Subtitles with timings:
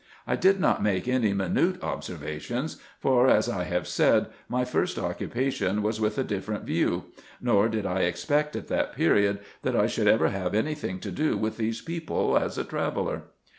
[0.25, 5.83] I did not make any minute observations, for, as I have said, my first occupation
[5.83, 7.03] was with a different view;
[7.39, 11.11] nor did I expect at that period, that I should ever have any thing to
[11.11, 13.25] do with these people, as a traveller.